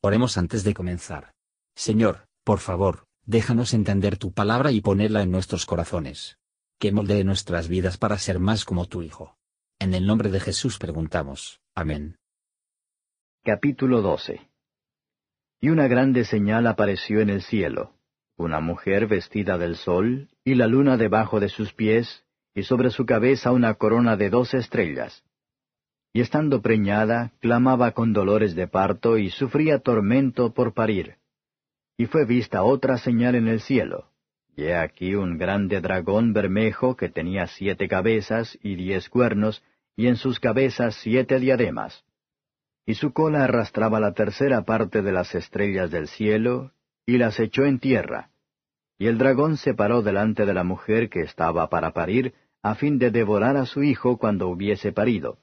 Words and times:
Oremos 0.00 0.38
antes 0.38 0.62
de 0.62 0.74
comenzar. 0.74 1.32
Señor, 1.74 2.28
por 2.44 2.60
favor, 2.60 3.06
déjanos 3.26 3.74
entender 3.74 4.16
tu 4.16 4.32
palabra 4.32 4.70
y 4.70 4.80
ponerla 4.80 5.22
en 5.22 5.32
nuestros 5.32 5.66
corazones. 5.66 6.38
Que 6.78 6.92
moldee 6.92 7.24
nuestras 7.24 7.66
vidas 7.66 7.98
para 7.98 8.16
ser 8.18 8.38
más 8.38 8.64
como 8.64 8.86
tu 8.86 9.02
Hijo. 9.02 9.36
En 9.80 9.94
el 9.94 10.06
nombre 10.06 10.30
de 10.30 10.38
Jesús 10.38 10.78
preguntamos. 10.78 11.60
Amén. 11.74 12.16
Capítulo 13.42 14.00
12 14.00 14.48
Y 15.60 15.70
una 15.70 15.88
grande 15.88 16.24
señal 16.24 16.68
apareció 16.68 17.20
en 17.20 17.30
el 17.30 17.42
cielo, 17.42 17.96
una 18.36 18.60
mujer 18.60 19.08
vestida 19.08 19.58
del 19.58 19.74
sol, 19.74 20.28
y 20.44 20.54
la 20.54 20.68
luna 20.68 20.96
debajo 20.96 21.40
de 21.40 21.48
sus 21.48 21.72
pies, 21.72 22.24
y 22.54 22.62
sobre 22.62 22.90
su 22.90 23.04
cabeza 23.04 23.50
una 23.50 23.74
corona 23.74 24.16
de 24.16 24.30
dos 24.30 24.54
estrellas 24.54 25.24
y 26.18 26.20
estando 26.20 26.62
preñada, 26.62 27.30
clamaba 27.38 27.92
con 27.92 28.12
dolores 28.12 28.56
de 28.56 28.66
parto 28.66 29.18
y 29.18 29.30
sufría 29.30 29.78
tormento 29.78 30.52
por 30.52 30.74
parir. 30.74 31.14
Y 31.96 32.06
fue 32.06 32.24
vista 32.24 32.64
otra 32.64 32.98
señal 32.98 33.36
en 33.36 33.46
el 33.46 33.60
cielo, 33.60 34.10
y 34.56 34.64
he 34.64 34.74
aquí 34.74 35.14
un 35.14 35.38
grande 35.38 35.80
dragón 35.80 36.32
bermejo 36.32 36.96
que 36.96 37.08
tenía 37.08 37.46
siete 37.46 37.86
cabezas 37.86 38.58
y 38.64 38.74
diez 38.74 39.08
cuernos, 39.08 39.62
y 39.94 40.08
en 40.08 40.16
sus 40.16 40.40
cabezas 40.40 40.96
siete 40.96 41.38
diademas. 41.38 42.04
Y 42.84 42.94
su 42.94 43.12
cola 43.12 43.44
arrastraba 43.44 44.00
la 44.00 44.12
tercera 44.12 44.62
parte 44.62 45.02
de 45.02 45.12
las 45.12 45.36
estrellas 45.36 45.92
del 45.92 46.08
cielo, 46.08 46.72
y 47.06 47.18
las 47.18 47.38
echó 47.38 47.64
en 47.64 47.78
tierra. 47.78 48.30
Y 48.98 49.06
el 49.06 49.18
dragón 49.18 49.56
se 49.56 49.72
paró 49.72 50.02
delante 50.02 50.46
de 50.46 50.54
la 50.54 50.64
mujer 50.64 51.10
que 51.10 51.20
estaba 51.20 51.68
para 51.68 51.92
parir, 51.92 52.34
a 52.60 52.74
fin 52.74 52.98
de 52.98 53.12
devorar 53.12 53.56
a 53.56 53.66
su 53.66 53.84
hijo 53.84 54.18
cuando 54.18 54.48
hubiese 54.48 54.90
parido 54.90 55.38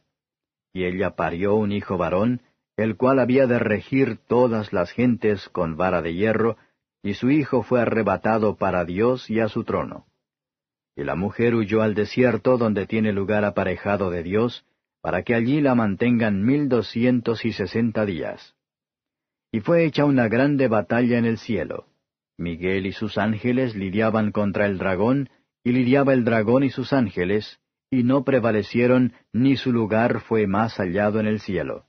y 0.76 0.84
ella 0.84 1.12
parió 1.12 1.56
un 1.56 1.72
hijo 1.72 1.98
varón, 1.98 2.42
el 2.76 2.98
cual 2.98 3.20
había 3.20 3.48
de 3.48 3.60
regir 3.60 4.18
todas 4.28 4.74
las 4.74 4.92
gentes 4.92 5.48
con 5.48 5.78
vara 5.78 6.02
de 6.02 6.14
hierro, 6.14 6.58
y 7.02 7.14
su 7.14 7.32
hijo 7.32 7.64
fue 7.64 7.80
arrebatado 7.80 8.58
para 8.58 8.84
Dios 8.84 9.30
y 9.30 9.40
a 9.40 9.48
su 9.48 9.64
trono. 9.64 10.06
Y 10.94 11.06
la 11.06 11.16
mujer 11.16 11.56
huyó 11.56 11.82
al 11.82 11.96
desierto 11.96 12.58
donde 12.58 12.88
tiene 12.88 13.14
lugar 13.14 13.46
aparejado 13.46 14.10
de 14.10 14.22
Dios, 14.22 14.66
para 15.00 15.24
que 15.24 15.34
allí 15.34 15.62
la 15.62 15.76
mantengan 15.76 16.44
mil 16.44 16.68
doscientos 16.68 17.46
y 17.46 17.54
sesenta 17.54 18.06
días. 18.06 18.54
Y 19.54 19.62
fue 19.62 19.86
hecha 19.86 20.04
una 20.04 20.28
grande 20.28 20.68
batalla 20.68 21.18
en 21.18 21.24
el 21.24 21.38
cielo. 21.38 21.86
Miguel 22.38 22.86
y 22.86 22.92
sus 22.92 23.18
ángeles 23.18 23.76
lidiaban 23.76 24.34
contra 24.34 24.66
el 24.66 24.78
dragón, 24.78 25.30
y 25.64 25.72
lidiaba 25.72 26.12
el 26.12 26.26
dragón 26.26 26.66
y 26.66 26.70
sus 26.70 26.92
ángeles, 26.92 27.62
y 27.90 28.04
no 28.04 28.24
prevalecieron, 28.24 29.14
ni 29.32 29.56
su 29.58 29.72
lugar 29.72 30.22
fue 30.22 30.48
más 30.48 30.76
hallado 30.78 31.20
en 31.20 31.28
el 31.28 31.40
cielo. 31.40 31.86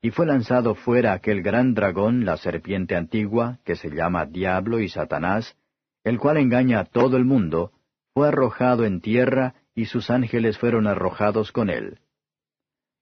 Y 0.00 0.10
fue 0.10 0.26
lanzado 0.26 0.74
fuera 0.74 1.12
aquel 1.12 1.42
gran 1.42 1.74
dragón, 1.74 2.24
la 2.24 2.36
serpiente 2.36 2.94
antigua, 2.94 3.58
que 3.64 3.74
se 3.74 3.90
llama 3.90 4.26
Diablo 4.26 4.80
y 4.80 4.88
Satanás, 4.88 5.56
el 6.04 6.18
cual 6.18 6.36
engaña 6.36 6.80
a 6.80 6.84
todo 6.84 7.16
el 7.16 7.24
mundo, 7.24 7.72
fue 8.14 8.28
arrojado 8.28 8.84
en 8.84 9.00
tierra, 9.00 9.54
y 9.74 9.86
sus 9.86 10.10
ángeles 10.10 10.58
fueron 10.58 10.86
arrojados 10.86 11.52
con 11.52 11.70
él. 11.70 11.98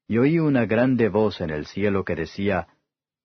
Y 0.08 0.18
oí 0.18 0.38
una 0.38 0.66
grande 0.66 1.08
voz 1.08 1.40
en 1.40 1.50
el 1.50 1.66
cielo 1.66 2.04
que 2.04 2.14
decía, 2.14 2.68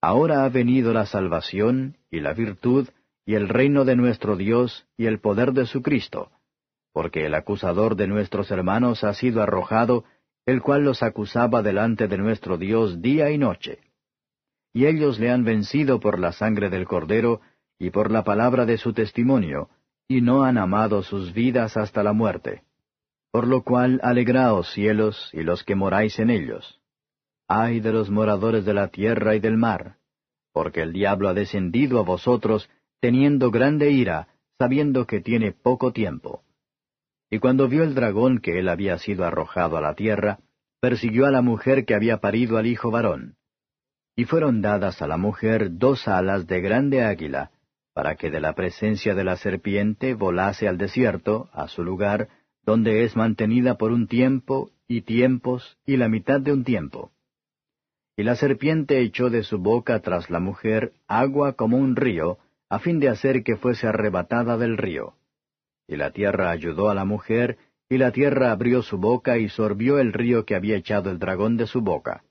Ahora 0.02 0.44
ha 0.44 0.50
venido 0.50 0.94
la 0.94 1.06
salvación, 1.06 1.98
y 2.10 2.20
la 2.20 2.34
virtud, 2.34 2.90
y 3.26 3.36
el 3.36 3.48
reino 3.48 3.86
de 3.86 3.96
nuestro 3.96 4.36
Dios, 4.36 4.88
y 4.98 5.06
el 5.06 5.20
poder 5.20 5.54
de 5.54 5.66
su 5.66 5.82
Cristo 5.82 6.32
porque 6.94 7.26
el 7.26 7.34
acusador 7.34 7.96
de 7.96 8.08
nuestros 8.08 8.52
hermanos 8.52 9.04
ha 9.04 9.14
sido 9.14 9.42
arrojado, 9.42 10.04
el 10.46 10.62
cual 10.62 10.84
los 10.84 11.04
acusaba 11.04 11.62
delante 11.62 12.08
de 12.08 12.18
nuestro 12.18 12.58
Dios 12.58 13.02
día 13.02 13.30
y 13.32 13.38
noche. 13.38 13.80
Y 14.74 14.86
ellos 14.86 15.20
le 15.20 15.32
han 15.32 15.44
vencido 15.44 16.00
por 16.00 16.20
la 16.20 16.32
sangre 16.32 16.70
del 16.70 16.86
Cordero 16.86 17.42
y 17.78 17.90
por 17.90 18.12
la 18.12 18.24
palabra 18.24 18.66
de 18.66 18.78
su 18.78 18.94
testimonio, 18.94 19.70
y 20.08 20.22
no 20.22 20.44
han 20.44 20.58
amado 20.58 21.04
sus 21.04 21.34
vidas 21.34 21.78
hasta 21.78 22.04
la 22.04 22.14
muerte. 22.14 22.64
Por 23.32 23.48
lo 23.48 23.64
cual 23.64 24.00
alegraos 24.04 24.72
cielos 24.74 25.30
y 25.34 25.44
los 25.44 25.64
que 25.64 25.76
moráis 25.76 26.20
en 26.20 26.30
ellos. 26.30 26.82
Ay 27.48 27.80
de 27.80 27.92
los 27.92 28.10
moradores 28.10 28.66
de 28.66 28.74
la 28.74 28.90
tierra 28.90 29.36
y 29.36 29.40
del 29.40 29.58
mar, 29.58 29.98
porque 30.54 30.82
el 30.82 30.94
diablo 30.94 31.30
ha 31.30 31.34
descendido 31.34 32.00
a 32.00 32.04
vosotros, 32.04 32.70
teniendo 33.00 33.52
grande 33.52 33.92
ira, 33.92 34.28
sabiendo 34.58 35.08
que 35.08 35.22
tiene 35.22 35.52
poco 35.52 35.92
tiempo. 35.92 36.44
Y 37.34 37.40
cuando 37.40 37.70
vio 37.70 37.84
el 37.84 37.96
dragón 37.96 38.40
que 38.40 38.60
él 38.60 38.68
había 38.68 38.98
sido 38.98 39.24
arrojado 39.24 39.78
a 39.78 39.82
la 39.82 39.96
tierra, 39.96 40.40
persiguió 40.82 41.26
a 41.26 41.32
la 41.32 41.42
mujer 41.42 41.86
que 41.86 41.96
había 41.96 42.18
parido 42.18 42.58
al 42.58 42.68
hijo 42.68 42.92
varón. 42.92 43.36
Y 44.18 44.26
fueron 44.26 44.62
dadas 44.62 45.02
a 45.02 45.08
la 45.08 45.16
mujer 45.16 45.78
dos 45.78 46.10
alas 46.10 46.46
de 46.46 46.60
grande 46.60 47.04
águila, 47.04 47.52
para 47.94 48.16
que 48.16 48.30
de 48.30 48.42
la 48.42 48.54
presencia 48.54 49.16
de 49.16 49.24
la 49.24 49.38
serpiente 49.38 50.14
volase 50.14 50.68
al 50.68 50.78
desierto, 50.78 51.50
a 51.54 51.70
su 51.70 51.86
lugar, 51.86 52.28
donde 52.66 53.06
es 53.06 53.16
mantenida 53.16 53.78
por 53.78 53.94
un 53.94 54.08
tiempo, 54.08 54.70
y 54.86 55.02
tiempos, 55.02 55.78
y 55.86 55.96
la 55.96 56.10
mitad 56.10 56.42
de 56.42 56.52
un 56.52 56.66
tiempo. 56.66 57.14
Y 58.18 58.24
la 58.24 58.36
serpiente 58.36 59.00
echó 59.00 59.30
de 59.30 59.44
su 59.44 59.58
boca 59.58 60.02
tras 60.02 60.30
la 60.30 60.42
mujer 60.42 60.92
agua 61.08 61.54
como 61.54 61.78
un 61.78 61.96
río, 61.96 62.40
a 62.68 62.80
fin 62.80 63.00
de 63.00 63.08
hacer 63.08 63.44
que 63.44 63.56
fuese 63.56 63.88
arrebatada 63.88 64.58
del 64.58 64.78
río. 64.78 65.16
Y 65.88 65.96
la 65.96 66.12
tierra 66.12 66.52
ayudó 66.52 66.90
a 66.90 66.96
la 66.96 67.06
mujer, 67.06 67.58
y 67.90 67.98
la 67.98 68.12
tierra 68.12 68.52
abrió 68.52 68.82
su 68.82 68.98
boca 68.98 69.38
y 69.38 69.50
sorbió 69.50 70.00
el 70.00 70.14
río 70.14 70.46
que 70.46 70.56
había 70.56 70.78
echado 70.78 71.12
el 71.12 71.20
dragón 71.20 71.58
de 71.58 71.68
su 71.68 71.82
boca. 71.82 72.24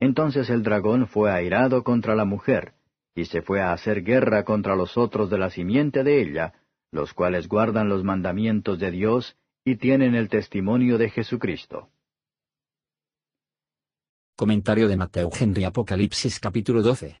Entonces 0.00 0.50
el 0.50 0.62
dragón 0.62 1.06
fue 1.06 1.30
airado 1.30 1.84
contra 1.84 2.14
la 2.14 2.24
mujer, 2.24 2.74
y 3.14 3.24
se 3.24 3.42
fue 3.42 3.60
a 3.60 3.72
hacer 3.72 4.02
guerra 4.02 4.44
contra 4.44 4.76
los 4.76 4.96
otros 4.96 5.30
de 5.30 5.38
la 5.38 5.50
simiente 5.50 6.04
de 6.04 6.20
ella, 6.22 6.54
los 6.90 7.14
cuales 7.14 7.48
guardan 7.48 7.88
los 7.88 8.04
mandamientos 8.04 8.78
de 8.78 8.90
Dios 8.90 9.36
y 9.64 9.76
tienen 9.76 10.14
el 10.14 10.28
testimonio 10.28 10.98
de 10.98 11.10
Jesucristo. 11.10 11.90
Comentario 14.36 14.88
de 14.88 14.96
Mateo 14.96 15.30
Henry 15.38 15.64
Apocalipsis 15.64 16.38
capítulo 16.38 16.80
12. 16.82 17.20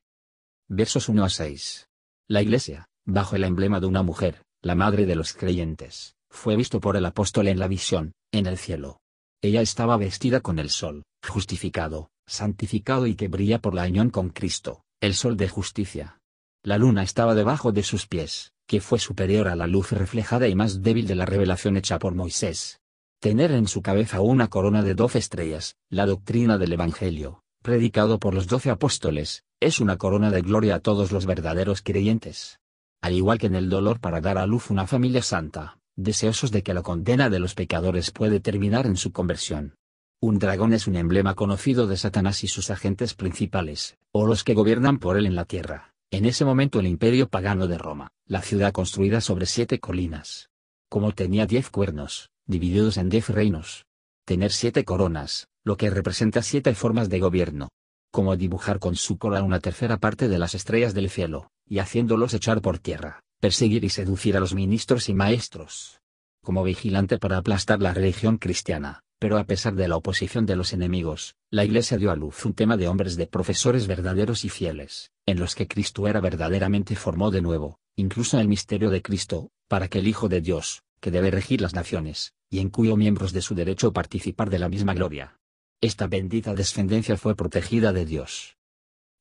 Versos 0.68 1.08
1 1.08 1.24
a 1.24 1.28
6. 1.28 1.88
La 2.28 2.42
Iglesia, 2.42 2.88
bajo 3.04 3.36
el 3.36 3.44
emblema 3.44 3.80
de 3.80 3.86
una 3.86 4.02
mujer, 4.02 4.44
la 4.60 4.74
madre 4.74 5.06
de 5.06 5.14
los 5.14 5.34
creyentes, 5.34 6.16
fue 6.28 6.56
visto 6.56 6.80
por 6.80 6.96
el 6.96 7.06
apóstol 7.06 7.46
en 7.46 7.60
la 7.60 7.68
visión, 7.68 8.12
en 8.32 8.46
el 8.46 8.58
cielo. 8.58 9.00
Ella 9.40 9.60
estaba 9.60 9.96
vestida 9.96 10.40
con 10.40 10.58
el 10.58 10.68
sol, 10.68 11.04
justificado, 11.24 12.10
santificado 12.26 13.06
y 13.06 13.14
que 13.14 13.28
brilla 13.28 13.60
por 13.60 13.74
la 13.74 13.84
unión 13.84 14.10
con 14.10 14.30
Cristo, 14.30 14.82
el 15.00 15.14
sol 15.14 15.36
de 15.36 15.48
justicia. 15.48 16.20
La 16.64 16.76
luna 16.76 17.04
estaba 17.04 17.36
debajo 17.36 17.70
de 17.70 17.84
sus 17.84 18.08
pies, 18.08 18.52
que 18.66 18.80
fue 18.80 18.98
superior 18.98 19.46
a 19.46 19.54
la 19.54 19.68
luz 19.68 19.92
reflejada 19.92 20.48
y 20.48 20.56
más 20.56 20.82
débil 20.82 21.06
de 21.06 21.14
la 21.14 21.24
revelación 21.24 21.76
hecha 21.76 22.00
por 22.00 22.16
Moisés. 22.16 22.80
Tener 23.20 23.52
en 23.52 23.68
su 23.68 23.80
cabeza 23.80 24.20
una 24.20 24.48
corona 24.48 24.82
de 24.82 24.94
doce 24.94 25.18
estrellas, 25.18 25.76
la 25.88 26.04
doctrina 26.04 26.58
del 26.58 26.72
Evangelio, 26.72 27.42
predicado 27.62 28.18
por 28.18 28.34
los 28.34 28.48
doce 28.48 28.70
apóstoles, 28.70 29.44
es 29.60 29.78
una 29.78 29.98
corona 29.98 30.32
de 30.32 30.42
gloria 30.42 30.76
a 30.76 30.80
todos 30.80 31.12
los 31.12 31.26
verdaderos 31.26 31.80
creyentes 31.82 32.58
al 33.00 33.14
igual 33.14 33.38
que 33.38 33.46
en 33.46 33.54
el 33.54 33.68
dolor 33.68 34.00
para 34.00 34.20
dar 34.20 34.38
a 34.38 34.46
luz 34.46 34.70
una 34.70 34.86
familia 34.86 35.22
santa, 35.22 35.78
deseosos 35.96 36.50
de 36.50 36.62
que 36.62 36.74
la 36.74 36.82
condena 36.82 37.30
de 37.30 37.38
los 37.38 37.54
pecadores 37.54 38.10
puede 38.10 38.40
terminar 38.40 38.86
en 38.86 38.96
su 38.96 39.12
conversión. 39.12 39.74
Un 40.20 40.38
dragón 40.38 40.72
es 40.72 40.86
un 40.86 40.96
emblema 40.96 41.34
conocido 41.34 41.86
de 41.86 41.96
Satanás 41.96 42.42
y 42.42 42.48
sus 42.48 42.70
agentes 42.70 43.14
principales, 43.14 43.96
o 44.12 44.26
los 44.26 44.42
que 44.42 44.54
gobiernan 44.54 44.98
por 44.98 45.16
él 45.16 45.26
en 45.26 45.36
la 45.36 45.44
tierra, 45.44 45.94
en 46.10 46.24
ese 46.24 46.44
momento 46.44 46.80
el 46.80 46.86
imperio 46.86 47.28
pagano 47.28 47.68
de 47.68 47.78
Roma, 47.78 48.12
la 48.26 48.42
ciudad 48.42 48.72
construida 48.72 49.20
sobre 49.20 49.46
siete 49.46 49.78
colinas. 49.78 50.48
Como 50.88 51.12
tenía 51.12 51.46
diez 51.46 51.70
cuernos, 51.70 52.30
divididos 52.46 52.96
en 52.96 53.10
diez 53.10 53.28
reinos. 53.28 53.84
Tener 54.24 54.52
siete 54.52 54.84
coronas, 54.84 55.48
lo 55.64 55.76
que 55.76 55.90
representa 55.90 56.42
siete 56.42 56.74
formas 56.74 57.10
de 57.10 57.20
gobierno. 57.20 57.68
Como 58.10 58.36
dibujar 58.36 58.78
con 58.78 58.96
su 58.96 59.18
cola 59.18 59.42
una 59.42 59.60
tercera 59.60 59.98
parte 59.98 60.28
de 60.28 60.38
las 60.38 60.54
estrellas 60.54 60.94
del 60.94 61.10
cielo, 61.10 61.50
y 61.68 61.78
haciéndolos 61.78 62.34
echar 62.34 62.60
por 62.60 62.78
tierra, 62.78 63.22
perseguir 63.40 63.84
y 63.84 63.90
seducir 63.90 64.36
a 64.36 64.40
los 64.40 64.54
ministros 64.54 65.08
y 65.08 65.14
maestros. 65.14 66.00
Como 66.42 66.64
vigilante 66.64 67.18
para 67.18 67.36
aplastar 67.36 67.80
la 67.80 67.92
religión 67.92 68.38
cristiana, 68.38 69.02
pero 69.18 69.38
a 69.38 69.44
pesar 69.44 69.74
de 69.74 69.88
la 69.88 69.96
oposición 69.96 70.46
de 70.46 70.56
los 70.56 70.72
enemigos, 70.72 71.34
la 71.50 71.64
Iglesia 71.64 71.98
dio 71.98 72.10
a 72.10 72.16
luz 72.16 72.44
un 72.44 72.54
tema 72.54 72.76
de 72.76 72.88
hombres 72.88 73.16
de 73.16 73.26
profesores 73.26 73.86
verdaderos 73.86 74.44
y 74.44 74.48
fieles, 74.48 75.10
en 75.26 75.40
los 75.40 75.54
que 75.54 75.66
Cristo 75.66 76.06
era 76.06 76.20
verdaderamente 76.20 76.94
formó 76.94 77.30
de 77.30 77.42
nuevo, 77.42 77.78
incluso 77.96 78.38
el 78.38 78.48
misterio 78.48 78.90
de 78.90 79.02
Cristo, 79.02 79.50
para 79.66 79.88
que 79.88 79.98
el 79.98 80.08
Hijo 80.08 80.28
de 80.28 80.40
Dios, 80.40 80.82
que 81.00 81.10
debe 81.10 81.30
regir 81.30 81.60
las 81.60 81.74
naciones, 81.74 82.32
y 82.48 82.60
en 82.60 82.70
cuyo 82.70 82.96
miembros 82.96 83.32
de 83.32 83.42
su 83.42 83.54
derecho 83.54 83.92
participar 83.92 84.50
de 84.50 84.58
la 84.58 84.68
misma 84.68 84.94
gloria. 84.94 85.38
Esta 85.80 86.06
bendita 86.06 86.54
descendencia 86.54 87.16
fue 87.16 87.36
protegida 87.36 87.92
de 87.92 88.04
Dios. 88.04 88.56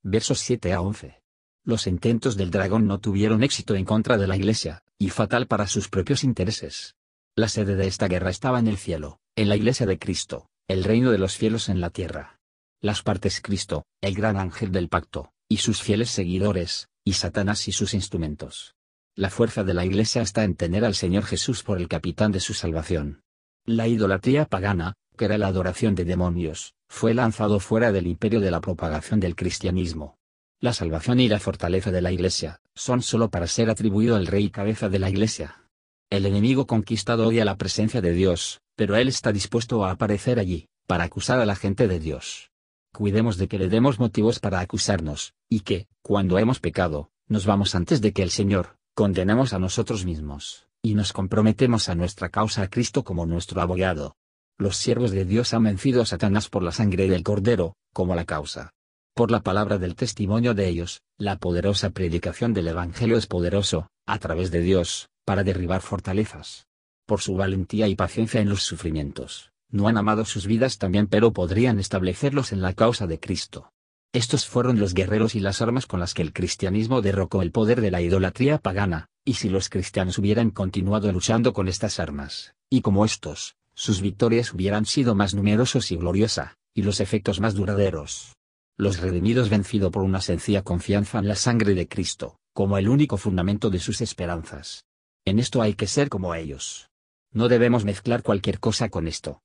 Versos 0.03 0.39
7 0.39 0.73
a 0.73 0.81
11. 0.81 1.21
Los 1.67 1.85
intentos 1.85 2.37
del 2.37 2.49
dragón 2.49 2.87
no 2.87 3.01
tuvieron 3.01 3.43
éxito 3.43 3.75
en 3.75 3.83
contra 3.83 4.17
de 4.17 4.25
la 4.25 4.37
Iglesia, 4.37 4.83
y 4.97 5.09
fatal 5.09 5.47
para 5.47 5.67
sus 5.67 5.89
propios 5.89 6.23
intereses. 6.23 6.95
La 7.35 7.49
sede 7.49 7.75
de 7.75 7.87
esta 7.87 8.07
guerra 8.07 8.29
estaba 8.29 8.59
en 8.59 8.69
el 8.69 8.77
cielo, 8.77 9.19
en 9.35 9.49
la 9.49 9.57
Iglesia 9.57 9.85
de 9.85 9.99
Cristo, 9.99 10.47
el 10.69 10.85
reino 10.85 11.11
de 11.11 11.17
los 11.17 11.33
cielos 11.33 11.67
en 11.67 11.81
la 11.81 11.89
tierra. 11.89 12.39
Las 12.79 13.03
partes 13.03 13.41
Cristo, 13.41 13.83
el 13.99 14.15
gran 14.15 14.37
ángel 14.37 14.71
del 14.71 14.87
pacto, 14.87 15.33
y 15.49 15.57
sus 15.57 15.81
fieles 15.81 16.09
seguidores, 16.09 16.87
y 17.03 17.13
Satanás 17.13 17.67
y 17.67 17.73
sus 17.73 17.93
instrumentos. 17.93 18.75
La 19.13 19.29
fuerza 19.29 19.65
de 19.65 19.73
la 19.73 19.83
Iglesia 19.83 20.21
está 20.21 20.45
en 20.45 20.55
tener 20.55 20.85
al 20.85 20.95
Señor 20.95 21.25
Jesús 21.25 21.63
por 21.63 21.79
el 21.79 21.89
capitán 21.89 22.31
de 22.31 22.39
su 22.39 22.53
salvación. 22.53 23.23
La 23.65 23.89
idolatría 23.89 24.45
pagana, 24.45 24.93
que 25.17 25.25
era 25.25 25.37
la 25.37 25.47
adoración 25.47 25.95
de 25.95 26.05
demonios, 26.05 26.75
fue 26.87 27.13
lanzado 27.13 27.59
fuera 27.59 27.91
del 27.91 28.07
imperio 28.07 28.39
de 28.39 28.51
la 28.51 28.61
propagación 28.61 29.19
del 29.19 29.35
cristianismo. 29.35 30.16
La 30.59 30.73
salvación 30.73 31.19
y 31.19 31.27
la 31.27 31.39
fortaleza 31.39 31.91
de 31.91 32.01
la 32.01 32.11
Iglesia, 32.11 32.61
son 32.73 33.03
sólo 33.03 33.29
para 33.29 33.45
ser 33.45 33.69
atribuido 33.69 34.15
al 34.15 34.25
rey 34.25 34.49
cabeza 34.49 34.89
de 34.89 34.97
la 34.97 35.07
Iglesia. 35.07 35.63
El 36.09 36.25
enemigo 36.25 36.65
conquistado 36.65 37.27
odia 37.27 37.45
la 37.45 37.57
presencia 37.57 38.01
de 38.01 38.11
Dios, 38.11 38.61
pero 38.75 38.95
él 38.95 39.07
está 39.07 39.31
dispuesto 39.31 39.85
a 39.85 39.91
aparecer 39.91 40.39
allí, 40.39 40.67
para 40.87 41.03
acusar 41.03 41.39
a 41.39 41.45
la 41.45 41.55
gente 41.55 41.87
de 41.87 41.99
Dios. 41.99 42.49
Cuidemos 42.91 43.37
de 43.37 43.47
que 43.47 43.59
le 43.59 43.69
demos 43.69 43.99
motivos 43.99 44.39
para 44.39 44.59
acusarnos, 44.59 45.35
y 45.47 45.59
que, 45.59 45.87
cuando 46.01 46.39
hemos 46.39 46.59
pecado, 46.59 47.11
nos 47.27 47.45
vamos 47.45 47.75
antes 47.75 48.01
de 48.01 48.11
que 48.11 48.23
el 48.23 48.31
Señor, 48.31 48.77
condenemos 48.95 49.53
a 49.53 49.59
nosotros 49.59 50.05
mismos, 50.05 50.67
y 50.81 50.95
nos 50.95 51.13
comprometemos 51.13 51.87
a 51.87 51.93
nuestra 51.93 52.29
causa 52.29 52.63
a 52.63 52.67
Cristo 52.67 53.03
como 53.03 53.27
nuestro 53.27 53.61
abogado. 53.61 54.15
Los 54.57 54.77
siervos 54.77 55.11
de 55.11 55.23
Dios 55.23 55.53
han 55.53 55.65
vencido 55.65 56.01
a 56.01 56.07
Satanás 56.07 56.49
por 56.49 56.63
la 56.63 56.71
sangre 56.71 57.07
del 57.07 57.21
Cordero, 57.21 57.75
como 57.93 58.15
la 58.15 58.25
causa. 58.25 58.73
Por 59.17 59.31
la 59.31 59.41
palabra 59.41 59.79
del 59.79 59.95
testimonio 59.95 60.53
de 60.53 60.67
ellos, 60.67 61.01
la 61.17 61.39
poderosa 61.39 61.89
predicación 61.89 62.53
del 62.53 62.67
Evangelio 62.67 63.17
es 63.17 63.25
poderoso, 63.25 63.89
a 64.05 64.19
través 64.19 64.51
de 64.51 64.61
Dios, 64.61 65.09
para 65.25 65.43
derribar 65.43 65.81
fortalezas. 65.81 66.67
Por 67.07 67.19
su 67.21 67.33
valentía 67.33 67.87
y 67.87 67.95
paciencia 67.95 68.41
en 68.41 68.49
los 68.49 68.61
sufrimientos, 68.61 69.51
no 69.71 69.87
han 69.87 69.97
amado 69.97 70.23
sus 70.23 70.45
vidas 70.45 70.77
también 70.77 71.07
pero 71.07 71.33
podrían 71.33 71.79
establecerlos 71.79 72.51
en 72.51 72.61
la 72.61 72.73
causa 72.73 73.07
de 73.07 73.19
Cristo. 73.19 73.71
Estos 74.13 74.45
fueron 74.45 74.79
los 74.79 74.93
guerreros 74.93 75.33
y 75.33 75.39
las 75.39 75.63
armas 75.63 75.87
con 75.87 75.99
las 75.99 76.13
que 76.13 76.21
el 76.21 76.31
cristianismo 76.31 77.01
derrocó 77.01 77.41
el 77.41 77.51
poder 77.51 77.81
de 77.81 77.89
la 77.89 78.03
idolatría 78.03 78.59
pagana, 78.59 79.07
y 79.25 79.33
si 79.33 79.49
los 79.49 79.69
cristianos 79.69 80.19
hubieran 80.19 80.51
continuado 80.51 81.11
luchando 81.11 81.53
con 81.53 81.67
estas 81.67 81.99
armas, 81.99 82.53
y 82.69 82.81
como 82.81 83.03
estos, 83.03 83.55
sus 83.73 83.99
victorias 83.99 84.53
hubieran 84.53 84.85
sido 84.85 85.15
más 85.15 85.33
numerosos 85.33 85.91
y 85.91 85.95
gloriosa, 85.95 86.53
y 86.75 86.83
los 86.83 86.99
efectos 86.99 87.39
más 87.39 87.55
duraderos. 87.55 88.36
Los 88.79 88.99
redimidos 88.99 89.49
vencido 89.49 89.89
por 89.89 90.03
una 90.03 90.21
sencilla 90.21 90.61
confianza 90.61 91.17
en 91.17 91.27
la 91.27 91.33
sangre 91.33 91.73
de 91.73 91.87
Cristo, 91.87 92.37
como 92.53 92.77
el 92.77 92.89
único 92.89 93.17
fundamento 93.17 93.71
de 93.71 93.79
sus 93.79 94.01
esperanzas. 94.01 94.85
En 95.25 95.39
esto 95.39 95.63
hay 95.63 95.73
que 95.73 95.87
ser 95.87 96.09
como 96.09 96.35
ellos. 96.35 96.91
No 97.33 97.47
debemos 97.47 97.85
mezclar 97.85 98.21
cualquier 98.21 98.59
cosa 98.59 98.89
con 98.89 99.07
esto. 99.07 99.41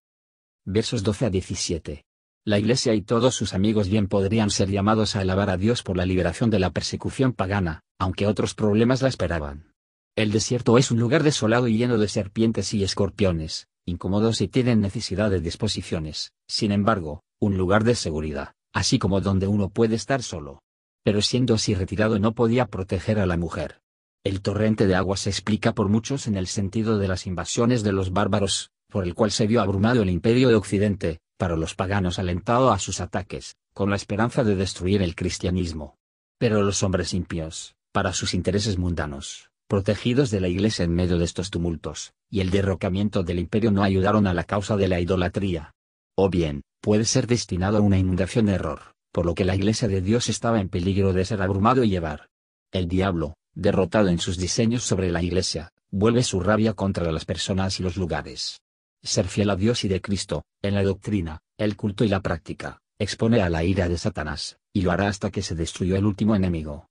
Versos 0.66 1.02
12 1.02 1.26
a 1.26 1.30
17. 1.30 2.04
La 2.44 2.58
Iglesia 2.58 2.92
y 2.92 3.00
todos 3.00 3.34
sus 3.34 3.54
amigos 3.54 3.88
bien 3.88 4.06
podrían 4.06 4.50
ser 4.50 4.68
llamados 4.68 5.16
a 5.16 5.20
alabar 5.20 5.48
a 5.48 5.56
Dios 5.56 5.82
por 5.82 5.96
la 5.96 6.04
liberación 6.04 6.50
de 6.50 6.58
la 6.58 6.70
persecución 6.70 7.32
pagana, 7.32 7.80
aunque 7.98 8.26
otros 8.26 8.54
problemas 8.54 9.00
la 9.00 9.08
esperaban. 9.08 9.72
El 10.14 10.30
desierto 10.30 10.76
es 10.76 10.90
un 10.90 11.00
lugar 11.00 11.22
desolado 11.22 11.68
y 11.68 11.78
lleno 11.78 11.96
de 11.96 12.08
serpientes 12.08 12.74
y 12.74 12.84
escorpiones, 12.84 13.68
incómodos 13.86 14.42
y 14.42 14.48
tienen 14.48 14.82
necesidad 14.82 15.30
de 15.30 15.40
disposiciones, 15.40 16.32
sin 16.46 16.70
embargo, 16.70 17.22
un 17.40 17.56
lugar 17.56 17.84
de 17.84 17.94
seguridad, 17.94 18.54
así 18.72 18.98
como 18.98 19.20
donde 19.20 19.46
uno 19.46 19.68
puede 19.68 19.94
estar 19.94 20.22
solo. 20.22 20.62
Pero 21.04 21.20
siendo 21.22 21.54
así 21.54 21.74
retirado 21.74 22.18
no 22.18 22.32
podía 22.32 22.66
proteger 22.66 23.18
a 23.18 23.26
la 23.26 23.36
mujer. 23.36 23.80
El 24.24 24.40
torrente 24.40 24.86
de 24.86 24.94
agua 24.94 25.16
se 25.16 25.30
explica 25.30 25.74
por 25.74 25.88
muchos 25.88 26.28
en 26.28 26.36
el 26.36 26.46
sentido 26.46 26.98
de 26.98 27.08
las 27.08 27.26
invasiones 27.26 27.82
de 27.82 27.92
los 27.92 28.12
bárbaros, 28.12 28.70
por 28.88 29.04
el 29.04 29.14
cual 29.14 29.32
se 29.32 29.46
vio 29.46 29.60
abrumado 29.60 30.02
el 30.02 30.10
imperio 30.10 30.48
de 30.48 30.54
Occidente, 30.54 31.18
para 31.38 31.56
los 31.56 31.74
paganos 31.74 32.20
alentado 32.20 32.70
a 32.70 32.78
sus 32.78 33.00
ataques, 33.00 33.56
con 33.74 33.90
la 33.90 33.96
esperanza 33.96 34.44
de 34.44 34.54
destruir 34.54 35.02
el 35.02 35.16
cristianismo. 35.16 35.96
Pero 36.38 36.62
los 36.62 36.82
hombres 36.84 37.14
impios, 37.14 37.74
para 37.90 38.12
sus 38.12 38.32
intereses 38.32 38.78
mundanos, 38.78 39.50
protegidos 39.66 40.30
de 40.30 40.40
la 40.40 40.48
iglesia 40.48 40.84
en 40.84 40.94
medio 40.94 41.18
de 41.18 41.24
estos 41.24 41.50
tumultos, 41.50 42.12
y 42.30 42.40
el 42.40 42.50
derrocamiento 42.50 43.22
del 43.22 43.40
imperio 43.40 43.72
no 43.72 43.82
ayudaron 43.82 44.26
a 44.26 44.34
la 44.34 44.44
causa 44.44 44.76
de 44.76 44.86
la 44.86 45.00
idolatría. 45.00 45.72
O 46.14 46.28
bien, 46.28 46.62
puede 46.82 47.04
ser 47.04 47.28
destinado 47.28 47.78
a 47.78 47.80
una 47.80 47.96
inundación 47.96 48.46
de 48.46 48.54
error, 48.54 48.94
por 49.12 49.24
lo 49.24 49.34
que 49.34 49.44
la 49.44 49.54
iglesia 49.54 49.86
de 49.86 50.02
Dios 50.02 50.28
estaba 50.28 50.60
en 50.60 50.68
peligro 50.68 51.12
de 51.12 51.24
ser 51.24 51.40
abrumado 51.40 51.84
y 51.84 51.88
llevar. 51.88 52.28
El 52.72 52.88
diablo, 52.88 53.36
derrotado 53.54 54.08
en 54.08 54.18
sus 54.18 54.36
diseños 54.36 54.82
sobre 54.82 55.12
la 55.12 55.22
Iglesia, 55.22 55.70
vuelve 55.90 56.24
su 56.24 56.40
rabia 56.40 56.74
contra 56.74 57.12
las 57.12 57.24
personas 57.24 57.78
y 57.78 57.84
los 57.84 57.96
lugares. 57.96 58.60
Ser 59.00 59.28
fiel 59.28 59.50
a 59.50 59.56
Dios 59.56 59.84
y 59.84 59.88
de 59.88 60.00
Cristo, 60.00 60.44
en 60.60 60.74
la 60.74 60.82
doctrina, 60.82 61.38
el 61.56 61.76
culto 61.76 62.04
y 62.04 62.08
la 62.08 62.20
práctica, 62.20 62.80
expone 62.98 63.42
a 63.42 63.48
la 63.48 63.62
ira 63.62 63.88
de 63.88 63.98
Satanás, 63.98 64.58
y 64.72 64.82
lo 64.82 64.90
hará 64.90 65.06
hasta 65.06 65.30
que 65.30 65.42
se 65.42 65.54
destruyó 65.54 65.96
el 65.96 66.04
último 66.04 66.34
enemigo. 66.34 66.88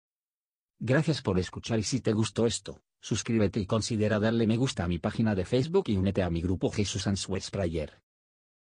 Gracias 0.79 1.21
por 1.21 1.37
escuchar 1.37 1.79
y 1.79 1.83
si 1.83 1.99
te 1.99 2.13
gustó 2.13 2.47
esto, 2.47 2.81
suscríbete 3.01 3.59
y 3.59 3.65
considera 3.65 4.19
darle 4.19 4.47
me 4.47 4.55
gusta 4.55 4.85
a 4.85 4.87
mi 4.87 4.99
página 4.99 5.35
de 5.35 5.43
Facebook 5.43 5.85
y 5.87 5.97
únete 5.97 6.23
a 6.23 6.29
mi 6.29 6.41
grupo 6.41 6.71
Jesús 6.71 7.07
Answers 7.07 7.51
Prayer. 7.51 7.99